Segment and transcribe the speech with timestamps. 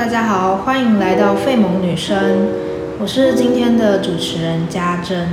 [0.00, 2.48] 大家好，欢迎来到费蒙女生，
[2.98, 5.28] 我是今天的主持人家珍。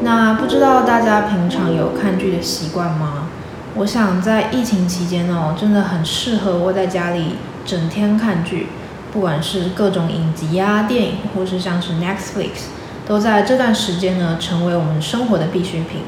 [0.00, 3.28] 那不知道大家平常有看剧的习惯吗？
[3.76, 8.66] 我想在疫情期间哦，真的很适合窝在家里整天看剧，
[9.12, 12.64] 不管是各种影集啊、电影，或是像是 Netflix，
[13.06, 16.00] 都在这段时间呢成为我们生活的必需品。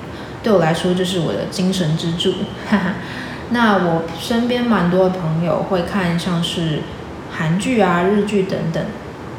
[0.42, 2.32] 对我来说，就是我的精神支柱。
[2.68, 2.94] 哈哈。
[3.50, 6.80] 那我身边蛮多的朋友会看像是。
[7.38, 8.82] 韩剧啊、日剧等等，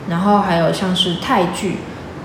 [0.07, 1.77] 然后还有像是泰剧，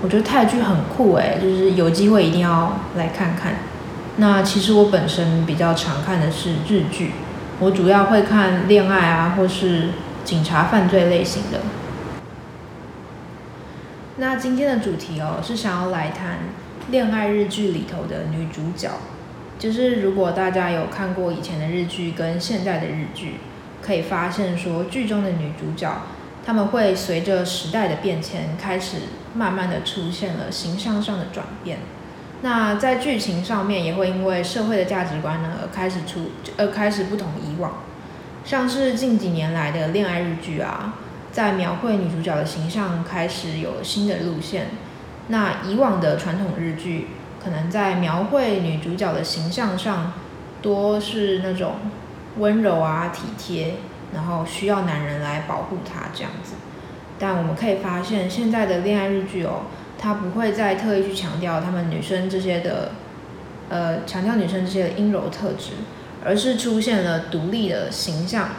[0.03, 3.55] 我觉得泰剧很酷诶，就是有机会一定要来看看。
[4.17, 7.13] 那其实我本身比较常看的是日剧，
[7.59, 9.89] 我主要会看恋爱啊，或是
[10.23, 11.61] 警察犯罪类型的。
[14.17, 16.37] 那今天的主题哦，是想要来谈
[16.91, 18.91] 恋爱日剧里头的女主角，
[19.57, 23.37] 就是如果大家有看过以前的日剧跟现在的日剧。
[23.85, 26.01] 可以发现，说剧中的女主角，
[26.45, 28.97] 她们会随着时代的变迁，开始
[29.33, 31.79] 慢慢的出现了形象上的转变。
[32.41, 37.73] 那在剧情上面，也会因为社会的价值观呢，而开始出，而开始不同以往。
[38.45, 40.95] 像是近几年来的恋爱日剧啊，
[41.31, 44.67] 在描绘女主角的形象开始有新的路线。
[45.27, 47.07] 那以往的传统日剧，
[47.43, 50.13] 可能在描绘女主角的形象上，
[50.61, 51.75] 多是那种。
[52.37, 53.75] 温柔啊，体贴，
[54.13, 56.53] 然后需要男人来保护她这样子。
[57.19, 59.61] 但我们可以发现，现在的恋爱日剧哦，
[59.97, 62.91] 它不会再特意去强调她们女生这些的，
[63.69, 65.71] 呃，强调女生这些的阴柔特质，
[66.25, 68.49] 而是出现了独立的形象，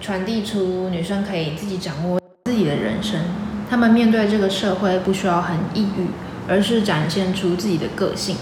[0.00, 3.20] 传递出女生可以自己掌握自己的人生。
[3.68, 6.06] 她们面对这个社会不需要很抑郁，
[6.46, 8.36] 而是展现出自己的个性。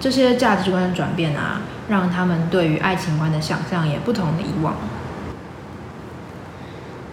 [0.00, 1.60] 这些价值观的转变啊。
[1.90, 4.76] 让他们对于爱情观的想象也不同的以往。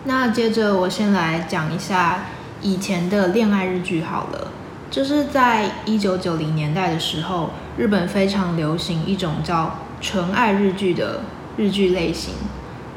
[0.03, 2.25] 那接着我先来讲一下
[2.61, 4.51] 以前的恋爱日剧好了，
[4.91, 11.21] 就是在一九九零年代的时候，日本非常流行一种叫纯爱日剧的
[11.57, 12.35] 日剧类型。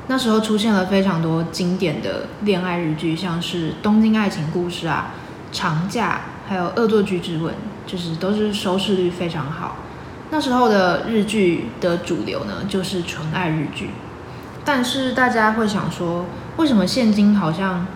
[0.08, 5.14] 那时候出现了非常多经典的恋爱日剧，像是《东京爱情故事》啊、
[5.56, 7.54] 《长假》，还有《恶作剧之吻》，
[7.86, 9.76] 就是都是收视率非常好。
[10.30, 13.90] 那时候的日剧的主流呢，就是纯爱日剧，
[14.64, 16.26] 但是大家会想说，
[16.56, 17.86] 为什么现今好像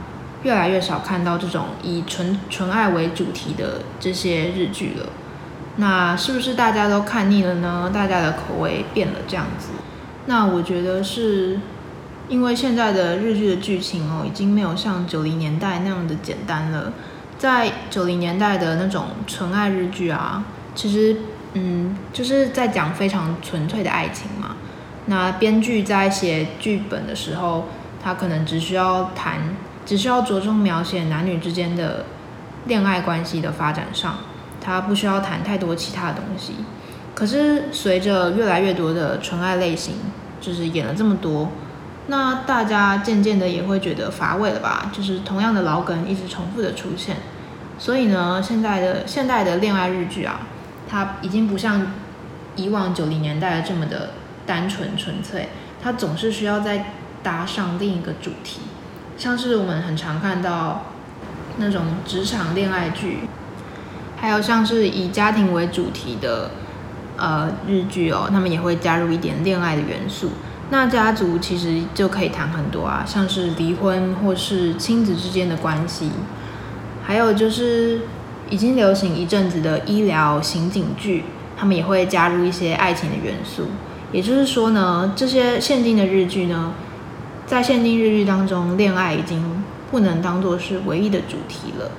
[0.43, 5.07] 越来越少看到这种以纯纯爱为主题的这些日剧了？
[5.77, 7.91] 那是不是大家都看腻了呢？
[7.95, 9.69] 大家的口味变了这样子？
[10.27, 11.61] 那我觉得是
[12.29, 16.93] 因为现在的日剧的剧情哦，已经没有像九零年代那样的简单了。
[17.45, 20.43] 在九零年代的那种纯爱日剧啊，
[20.75, 21.15] 其实。
[21.57, 24.57] 嗯，就是在讲非常纯粹的爱情嘛。
[25.07, 27.67] 那编剧在写剧本的时候，
[28.03, 29.55] 他可能只需要谈，
[29.87, 32.07] 只需要着重描写男女之间的
[32.65, 34.17] 恋爱关系的发展上，
[34.61, 36.55] 他不需要谈太多其他的东西。
[37.15, 39.95] 可是随着越来越多的纯爱类型，
[40.41, 41.53] 就是演了这么多，
[42.07, 44.91] 那大家渐渐的也会觉得乏味了吧？
[44.93, 47.17] 就是同样的老梗一直重复的出现。
[47.79, 50.41] 所以呢，现在的现代的恋爱日剧啊。
[50.87, 51.93] 它已经不像
[52.57, 54.11] 以往九零年代的这么的
[54.47, 55.49] 单纯纯粹，
[55.83, 56.93] 它总是需要再
[57.23, 58.61] 搭上另一个主题，
[59.17, 60.85] 像是我们很常看到
[61.57, 63.21] 那种职场恋爱剧，
[64.17, 66.51] 还有像是以家庭为主题的
[67.17, 70.31] 呃日剧哦，他们也会加入一点恋爱的元素。
[70.71, 76.11] 那家族其实就可以谈很多啊，像是离婚或是亲子之间的关系，
[77.05, 78.01] 还有就是。
[78.51, 81.25] 已经流行一阵子的医疗刑警剧，
[81.57, 83.69] 他们也会加入一些爱情的元素。
[84.13, 86.75] 也就是说呢，这些现今的日剧呢，
[87.47, 91.91] 在现今日剧当中，恋爱已经不能当做是唯一的主题了。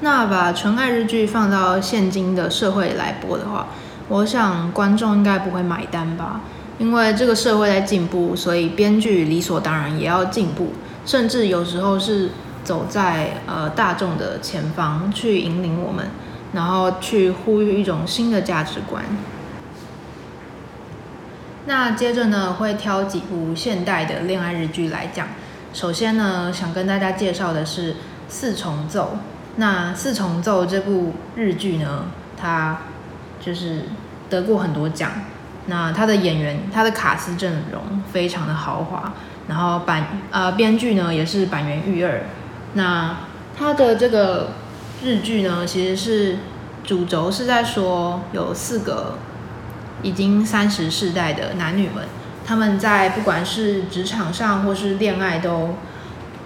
[0.00, 3.68] 那把纯爱日剧放到现今的社会来播的话，
[4.12, 6.40] 我想观众应该不会买单吧？
[6.78, 10.72] 因为这个社会在进步，所以编剧理所当然也要进步，
[11.04, 12.30] 甚至有时候是。
[12.64, 16.06] 走在呃大众的前方，去引领我们，
[16.52, 19.02] 然后去呼吁一种新的价值观。
[21.66, 25.26] 那接着呢，会挑几部现代的恋爱日剧来讲。
[25.72, 27.94] 首先呢，想跟大家介绍的是
[28.28, 29.14] 《四重奏》。
[29.56, 32.04] 那《四重奏》这部日剧呢，
[32.40, 32.78] 它
[33.44, 33.82] 就是
[34.30, 35.10] 得过很多奖。
[35.66, 39.12] 那他的演员，他的卡司阵容非常的豪华，
[39.48, 42.22] 然后版呃编剧呢也是板垣裕二。
[42.74, 43.16] 那
[43.56, 44.52] 他的这个
[45.04, 46.38] 日剧呢，其实是
[46.82, 49.18] 主轴是在说有四个
[50.02, 52.06] 已经三十世代的男女们，
[52.44, 55.76] 他们在不管是职场上或是恋爱都，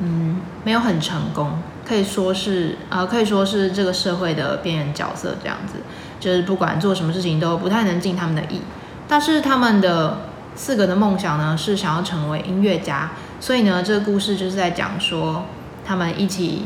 [0.01, 1.59] 嗯，没有很成功，
[1.89, 5.79] 可以说是呃，可以说是这个社会的边缘角色这样子，
[6.21, 8.61] 就是不管做什么事情都不太能尽他们的意。
[9.09, 10.19] 但是他们的
[10.55, 15.45] 四个的梦想呢，是想要成为音乐家，所以呢，这个故事就是在讲说
[15.85, 16.65] 他们一起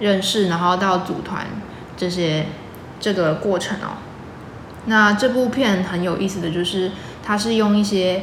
[0.00, 1.46] 认识，然后到组团
[1.96, 2.46] 这些
[2.98, 3.98] 这个过程哦。
[4.86, 6.92] 那这部片很有意思的就是，
[7.22, 8.22] 它是用一些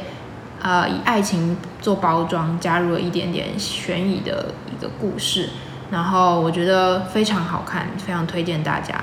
[0.60, 5.50] 呃以爱情做包装，加入了一点点悬疑的一个故事，
[5.90, 8.94] 然后我觉得非常好看，非常推荐大家。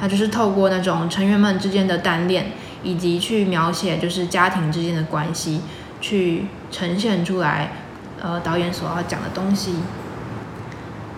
[0.00, 2.52] 它就是透过那种成员们之间的单恋。
[2.82, 5.60] 以及去描写就是家庭之间的关系，
[6.00, 7.72] 去呈现出来，
[8.20, 9.76] 呃，导演所要讲的东西。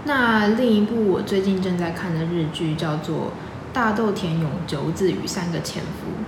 [0.04, 3.16] 那另一部我最近正在看的日剧叫做
[3.74, 6.22] 《大豆田永久子与三个前夫》。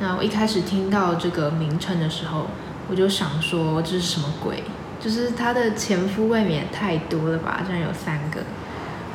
[0.00, 2.46] 那我一开始听到这个名称的时候，
[2.88, 4.62] 我就想说这是什么鬼？
[4.98, 7.60] 就是他的前夫未免太多了吧？
[7.66, 8.40] 竟然有三个。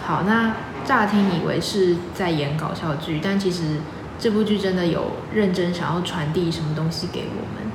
[0.05, 0.53] 好，那
[0.85, 3.77] 乍听以为是在演搞笑剧，但其实。
[4.23, 7.71] 这部剧真的有认真想要传递什么东西给我们？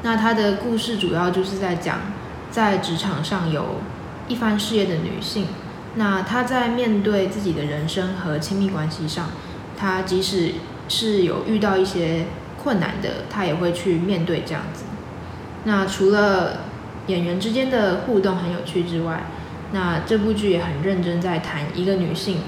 [0.00, 1.98] 那它的故事主要就是在讲，
[2.50, 3.82] 在职场上有
[4.26, 5.48] 一番事业的女性，
[5.96, 9.28] 那她在面对自己的人生和亲密关系上，
[9.76, 10.52] 她即使
[10.88, 12.24] 是有遇到一些
[12.56, 14.84] 困难的，她也会去面对这样子。
[15.64, 16.60] 那除了
[17.08, 19.24] 演员之间的互动很有趣之外，
[19.72, 22.38] 那这部剧也很认真在谈一个女性，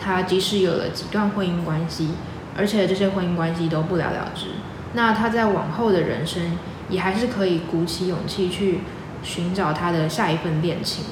[0.00, 2.10] 她即使有了几段婚姻关系。
[2.56, 4.46] 而且这些婚姻关系都不了了之，
[4.94, 6.58] 那她在往后的人生
[6.90, 8.80] 也还是可以鼓起勇气去
[9.22, 11.04] 寻找她的下一份恋情。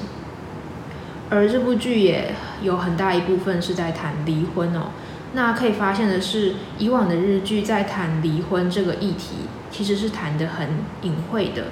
[1.29, 4.89] 而这部剧也有很大一部分是在谈离婚哦。
[5.33, 10.67] 那可以发现的是，以往的日剧在谈离婚这个议题，其实是谈得很
[11.03, 11.65] 隐晦的。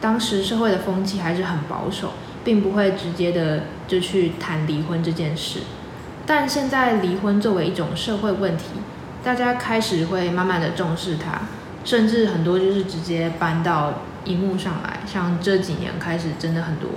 [0.00, 2.14] 当时社会的风气还是很保守，
[2.44, 5.60] 并不会直接的就去谈离婚这件事。
[6.26, 8.64] 但现在离婚作为一种社会问题。
[9.24, 11.40] 大家开始会慢慢的重视它，
[11.82, 16.90] 甚至很多就是直接搬到荧幕上来，像这几年开始真的很多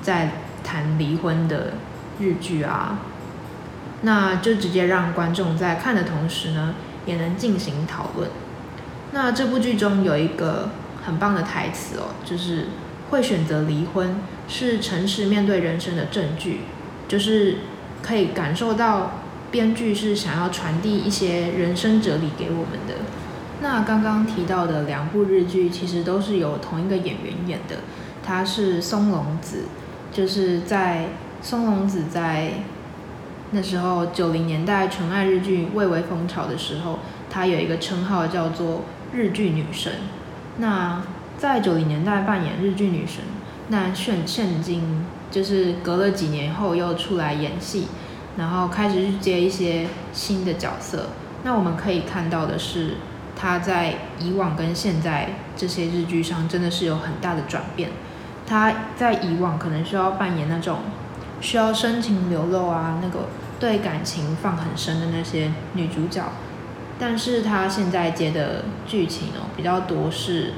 [0.00, 0.30] 在
[0.64, 1.74] 谈离婚的
[2.18, 3.00] 日剧啊，
[4.00, 8.30] 那就直接让观众在看的同时呢，也能进行讨论。
[9.12, 10.70] 那这部剧中有一个
[11.04, 12.68] 很棒的台词哦，就是
[13.10, 14.16] 会选择离婚
[14.48, 16.60] 是诚实面对人生的证据，
[17.08, 17.56] 就是
[18.02, 19.12] 可以感受到。
[19.48, 22.96] 编剧是想要传递一些人生哲理给我们的。
[23.62, 27.76] 那刚刚提到的两部日剧，其实都是由同一个演员演的。
[28.24, 29.66] 他是松隆子，
[30.12, 31.10] 就是在
[31.40, 32.54] 松隆子在
[33.52, 36.98] 那时候九零年代纯爱日剧蔚为风潮的时候，
[37.30, 38.82] 他有一个称号叫做
[39.14, 39.92] 日剧女神。
[40.58, 41.00] 那
[41.38, 43.22] 在九零年代扮演日剧女神，
[43.68, 47.88] 那现现今就是隔了几年后又出来演戏。
[48.38, 51.06] 然后开始去接一些新的角色，
[51.42, 52.96] 那我们可以看到的是，
[53.34, 57.88] 她在以往跟现在这些日剧上真的是有很大的转变。
[58.46, 60.80] 她在以往可能需要扮演那种
[61.40, 63.28] 需要深情流露啊，那个
[63.58, 66.22] 对感情放很深的那些女主角，
[66.98, 70.52] 但是他现在接的剧情哦比较多是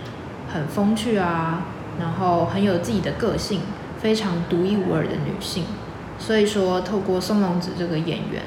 [0.52, 1.64] 很风趣啊，
[2.00, 3.60] 然后很有自己的个性，
[4.00, 5.64] 非常独一无二的女性。
[6.18, 8.42] 所以说，透过松隆子这个演员，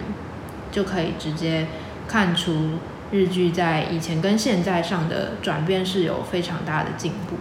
[0.71, 1.67] 就可以直接
[2.07, 2.79] 看出
[3.11, 7.37] 日剧在以前跟现在上的转变是有非常大的进步。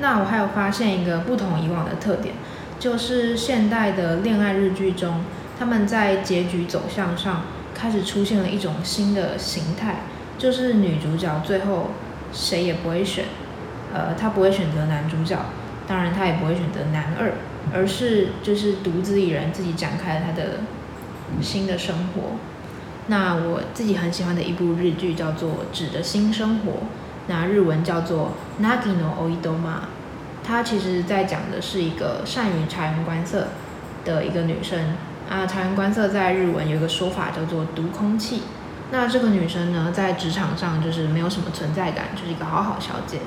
[0.00, 2.34] 那我还有发现一个不同以往的特点，
[2.78, 5.24] 就是现代的恋爱日剧中，
[5.58, 7.42] 他们在结局走向上
[7.74, 10.00] 开始出现了一种新的形态，
[10.40, 11.90] 就是女主角最后
[12.32, 13.26] 谁也不会选，
[13.92, 15.36] 呃，她不会选择男主角。
[15.86, 17.34] 当然，她也不会选择男二，
[17.74, 20.60] 而是就是独自一人自己展开了她的
[21.42, 22.38] 新的生活。
[23.08, 26.72] 那我自己很喜欢的一部日剧叫做《纸的新生活》，
[27.26, 28.32] 那日文叫做
[28.64, 29.44] 《Nagi no Oidoma》。
[30.42, 33.48] 它其实在讲的是一个善于察言观色
[34.06, 34.96] 的一个女生
[35.28, 35.46] 啊。
[35.46, 38.42] 察言观色在日文有一个说法叫做“读空气”。
[38.92, 43.18] 那这个女生呢，在职场上就是没有什么存在感，就是一个好好小姐。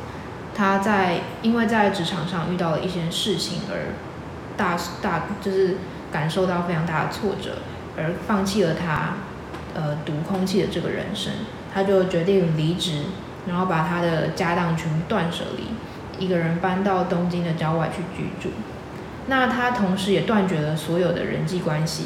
[0.54, 3.96] 她在因为在职场上遇到了一些事情而
[4.56, 5.78] 大大就是
[6.12, 7.60] 感受到非常大的挫折，
[7.98, 9.16] 而放弃了她
[9.74, 11.32] 呃读空气的这个人生，
[11.74, 13.04] 她就决定离职，
[13.48, 18.54] 然后把她的家当全部断舍离，一个人搬到东京的郊外去居住。
[19.28, 22.04] 那她同时也断绝了所有的人际关系，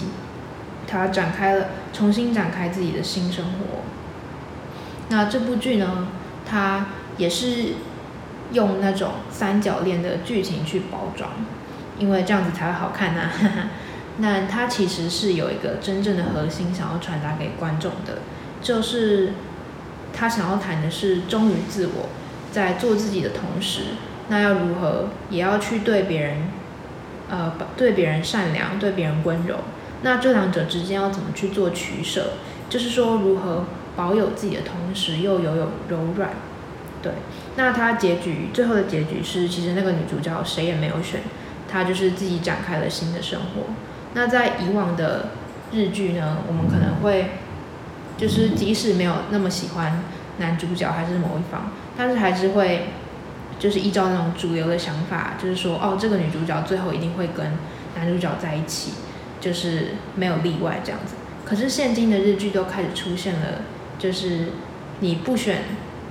[0.87, 3.83] 他展开了重新展开自己的新生活。
[5.09, 6.07] 那这部剧呢？
[6.49, 6.85] 它
[7.17, 7.73] 也是
[8.53, 11.29] 用那种三角恋的剧情去包装，
[11.99, 13.29] 因为这样子才会好看呐。
[14.19, 18.19] 那它其实是有一个真正的核心想要传达给观众的，
[18.61, 19.33] 就是
[20.13, 22.07] 他想要谈的是忠于自我，
[22.49, 23.81] 在做自己的同时，
[24.29, 26.47] 那要如何也要去对别人，
[27.29, 29.57] 呃，对别人善良，对别人温柔。
[30.01, 32.33] 那这两者之间要怎么去做取舍？
[32.69, 36.31] 就是说如何保有自己的同时又有有柔软。
[37.01, 37.11] 对，
[37.55, 41.21] 那他结局最后的结局是，其实那个女主角谁也没有选，
[41.69, 43.73] 她就是自己展开了新的生活。
[44.13, 45.27] 那在以往的
[45.71, 47.31] 日剧呢，我们可能会
[48.17, 50.03] 就是即使没有那么喜欢
[50.39, 52.87] 男主角还是某一方，但是还是会
[53.59, 57.53] 就是依照那种主流的想法，就是说哦，这个女主角最后一定会跟
[57.95, 58.93] 男主角在一起，
[59.39, 61.15] 就是没有例外这样子。
[61.45, 63.61] 可是现今的日剧都开始出现了，
[63.97, 64.47] 就是
[64.99, 65.63] 你不选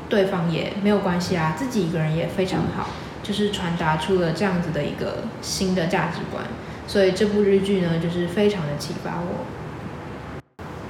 [0.08, 2.88] 对方也没有关系啊，自己一个人也非常好，
[3.22, 6.44] 就是传达出了这样子的一个新的价值观。
[6.86, 9.44] 所以这部日剧呢，就是非常的启发我。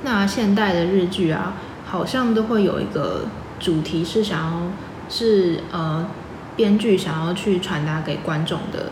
[0.05, 3.25] 那现代的日剧啊，好像都会有一个
[3.59, 4.63] 主题是想要
[5.09, 6.07] 是呃
[6.55, 8.91] 编剧想要去传达给观众的，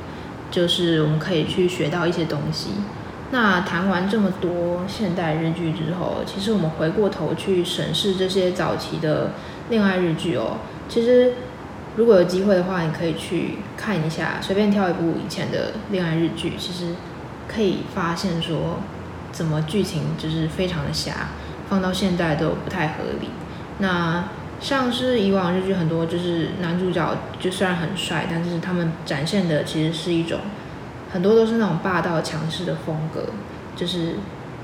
[0.51, 2.71] 就是我们可以去学到一些东西。
[3.35, 9.33] 那谈完这么多现代日剧之后，其实我们回过头去审视这些早期的
[9.71, 11.33] 恋爱日剧哦，其实。
[11.97, 16.93] 如果有机会的话，你可以去看一下，随便挑一部以前的恋爱日剧，其实
[17.47, 18.81] 可以发现说，
[19.31, 21.29] 怎么剧情就是非常的瞎，
[21.71, 23.31] 放到现代都不太合理。
[23.79, 24.25] 那
[24.59, 30.41] 像是以往日剧很多，就是男主角就虽然很帅，但是他们展现的其实是一种
[31.15, 33.25] 很多都是那种霸道强势的风格，
[33.75, 34.17] 就是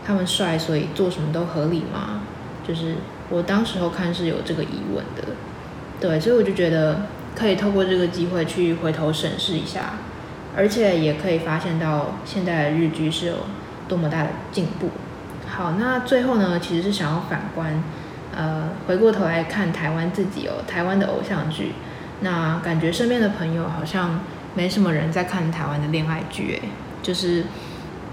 [0.04, 2.21] 他们帅，所以做什么都合理吗？
[2.69, 2.97] 就是
[3.30, 5.35] 我当时候看是有这个疑问的，
[5.99, 7.07] 对，所以我就觉得。
[7.33, 9.92] 可以透过这个机会去回头审视一下，
[10.57, 13.35] 而且也可以发现到现在的日剧是有
[13.87, 14.90] 多么大的进步。
[15.47, 17.83] 好，那最后呢，其实是想要反观，
[18.37, 21.73] 呃，回过头来看台湾自己哦，台湾的偶像剧，
[22.21, 24.21] 那感觉身边的朋友好像
[24.54, 26.62] 没什么人在看台湾的恋爱剧，诶，
[27.02, 27.45] 就是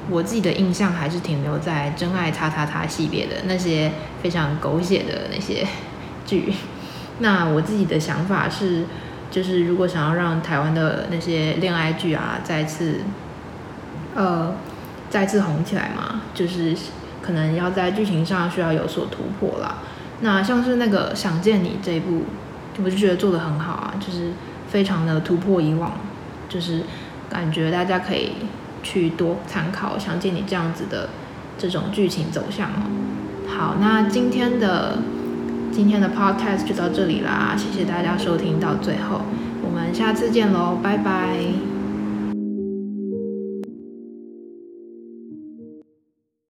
[0.09, 3.91] 我自己的印象还是停留在真爱他他他系列的那些
[4.21, 5.65] 非常狗血的那些
[6.25, 6.53] 剧。
[7.19, 8.85] 那我自己的想法是。
[9.29, 13.01] 就是如果想要让台湾的那些恋爱剧啊再次，
[14.15, 14.55] 呃，
[15.09, 16.73] 再次红起来嘛，就是
[17.21, 19.79] 可能要在剧情上需要有所突破啦。
[20.21, 22.23] 那像是那个《想见你》这一部，
[22.81, 24.31] 我就觉得做的很好啊，就是
[24.69, 25.91] 非常的突破以往，
[26.49, 26.83] 就是
[27.29, 28.31] 感觉大家可以
[28.83, 31.09] 去多参考《想见你》这样子的
[31.57, 32.89] 这种剧情走向哦。
[33.47, 34.97] 好，那今天的。
[35.69, 39.21] 今天的 podcast 就到这里啦，谢谢大家收听到最后，
[39.61, 41.66] 我们下次见喽，拜拜。